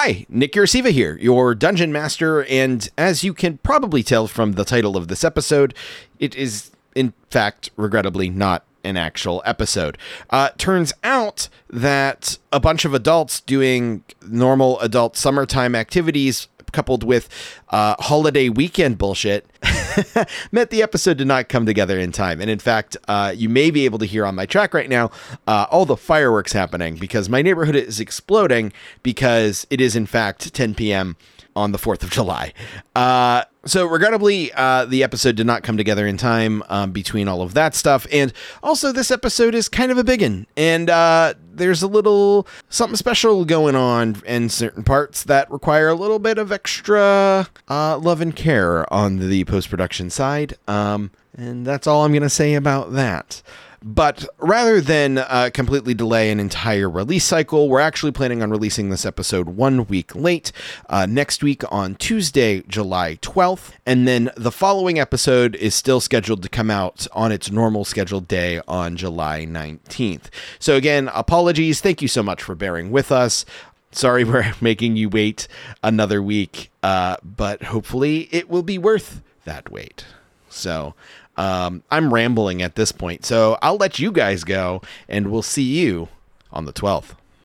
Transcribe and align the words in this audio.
Hi, 0.00 0.26
Nick 0.28 0.52
Urasiva 0.52 0.92
here, 0.92 1.18
your 1.20 1.56
dungeon 1.56 1.90
master, 1.90 2.44
and 2.44 2.88
as 2.96 3.24
you 3.24 3.34
can 3.34 3.58
probably 3.58 4.04
tell 4.04 4.28
from 4.28 4.52
the 4.52 4.64
title 4.64 4.96
of 4.96 5.08
this 5.08 5.24
episode, 5.24 5.74
it 6.20 6.36
is, 6.36 6.70
in 6.94 7.14
fact, 7.30 7.70
regrettably 7.76 8.30
not 8.30 8.64
an 8.84 8.96
actual 8.96 9.42
episode. 9.44 9.98
Uh, 10.30 10.50
turns 10.56 10.92
out 11.02 11.48
that 11.68 12.38
a 12.52 12.60
bunch 12.60 12.84
of 12.84 12.94
adults 12.94 13.40
doing 13.40 14.04
normal 14.24 14.78
adult 14.78 15.16
summertime 15.16 15.74
activities 15.74 16.46
coupled 16.70 17.02
with 17.02 17.28
uh, 17.70 17.96
holiday 17.98 18.48
weekend 18.48 18.98
bullshit 18.98 19.46
meant 20.52 20.70
the 20.70 20.82
episode 20.82 21.18
did 21.18 21.26
not 21.26 21.48
come 21.48 21.66
together 21.66 21.98
in 21.98 22.12
time. 22.12 22.40
And 22.40 22.50
in 22.50 22.58
fact, 22.58 22.96
uh, 23.06 23.32
you 23.36 23.48
may 23.48 23.70
be 23.70 23.84
able 23.84 23.98
to 23.98 24.06
hear 24.06 24.24
on 24.26 24.34
my 24.34 24.46
track 24.46 24.74
right 24.74 24.88
now 24.88 25.10
uh, 25.46 25.66
all 25.70 25.84
the 25.84 25.96
fireworks 25.96 26.52
happening 26.52 26.96
because 26.96 27.28
my 27.28 27.42
neighborhood 27.42 27.76
is 27.76 28.00
exploding 28.00 28.72
because 29.02 29.66
it 29.70 29.80
is 29.80 29.96
in 29.96 30.06
fact 30.06 30.52
10 30.52 30.74
p.m. 30.74 31.16
on 31.54 31.72
the 31.72 31.78
4th 31.78 32.02
of 32.02 32.10
July. 32.10 32.52
Uh, 32.94 33.44
so, 33.70 33.86
regrettably, 33.86 34.52
uh, 34.52 34.84
the 34.84 35.02
episode 35.02 35.36
did 35.36 35.46
not 35.46 35.62
come 35.62 35.76
together 35.76 36.06
in 36.06 36.16
time 36.16 36.62
um, 36.68 36.92
between 36.92 37.28
all 37.28 37.42
of 37.42 37.54
that 37.54 37.74
stuff. 37.74 38.06
And 38.12 38.32
also, 38.62 38.92
this 38.92 39.10
episode 39.10 39.54
is 39.54 39.68
kind 39.68 39.90
of 39.92 39.98
a 39.98 40.04
big 40.04 40.22
one. 40.22 40.46
And 40.56 40.90
uh, 40.90 41.34
there's 41.52 41.82
a 41.82 41.86
little 41.86 42.46
something 42.68 42.96
special 42.96 43.44
going 43.44 43.74
on 43.74 44.22
in 44.26 44.48
certain 44.48 44.82
parts 44.82 45.24
that 45.24 45.50
require 45.50 45.88
a 45.88 45.94
little 45.94 46.18
bit 46.18 46.38
of 46.38 46.50
extra 46.52 47.48
uh, 47.68 47.98
love 47.98 48.20
and 48.20 48.34
care 48.34 48.90
on 48.92 49.28
the 49.28 49.44
post 49.44 49.70
production 49.70 50.10
side. 50.10 50.56
Um, 50.66 51.10
and 51.38 51.64
that's 51.64 51.86
all 51.86 52.04
I'm 52.04 52.12
going 52.12 52.22
to 52.22 52.28
say 52.28 52.54
about 52.54 52.92
that. 52.92 53.42
But 53.80 54.26
rather 54.38 54.80
than 54.80 55.18
uh, 55.18 55.50
completely 55.54 55.94
delay 55.94 56.32
an 56.32 56.40
entire 56.40 56.90
release 56.90 57.24
cycle, 57.24 57.68
we're 57.68 57.78
actually 57.78 58.10
planning 58.10 58.42
on 58.42 58.50
releasing 58.50 58.90
this 58.90 59.06
episode 59.06 59.50
one 59.50 59.86
week 59.86 60.16
late, 60.16 60.50
uh, 60.88 61.06
next 61.06 61.44
week 61.44 61.62
on 61.72 61.94
Tuesday, 61.94 62.62
July 62.62 63.18
12th. 63.22 63.70
And 63.86 64.08
then 64.08 64.32
the 64.36 64.50
following 64.50 64.98
episode 64.98 65.54
is 65.54 65.76
still 65.76 66.00
scheduled 66.00 66.42
to 66.42 66.48
come 66.48 66.72
out 66.72 67.06
on 67.12 67.30
its 67.30 67.52
normal 67.52 67.84
scheduled 67.84 68.26
day 68.26 68.60
on 68.66 68.96
July 68.96 69.46
19th. 69.46 70.24
So, 70.58 70.74
again, 70.74 71.08
apologies. 71.14 71.80
Thank 71.80 72.02
you 72.02 72.08
so 72.08 72.24
much 72.24 72.42
for 72.42 72.56
bearing 72.56 72.90
with 72.90 73.12
us. 73.12 73.44
Sorry 73.92 74.24
we're 74.24 74.54
making 74.60 74.96
you 74.96 75.08
wait 75.08 75.46
another 75.84 76.20
week, 76.20 76.72
uh, 76.82 77.16
but 77.22 77.62
hopefully 77.62 78.28
it 78.32 78.50
will 78.50 78.64
be 78.64 78.76
worth 78.76 79.22
that 79.44 79.70
wait. 79.70 80.04
So, 80.50 80.94
um, 81.36 81.82
I'm 81.90 82.12
rambling 82.12 82.62
at 82.62 82.74
this 82.74 82.90
point, 82.90 83.24
so 83.24 83.58
I'll 83.62 83.76
let 83.76 83.98
you 83.98 84.10
guys 84.10 84.42
go, 84.42 84.82
and 85.08 85.30
we'll 85.30 85.42
see 85.42 85.62
you 85.62 86.08
on 86.52 86.64
the 86.64 86.72
12th. 86.72 87.14